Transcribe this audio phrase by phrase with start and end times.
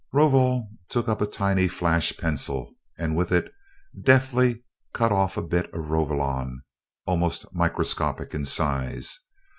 [0.11, 3.53] Rovol took up a tiny flash pencil, and with it
[4.03, 4.63] deftly
[4.95, 6.63] cut off a bit of Rovolon,
[7.05, 9.19] almost microscopic in size.